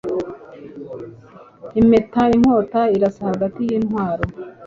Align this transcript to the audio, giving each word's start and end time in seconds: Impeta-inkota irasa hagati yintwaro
Impeta-inkota 1.79 2.81
irasa 2.95 3.21
hagati 3.31 3.59
yintwaro 3.69 4.23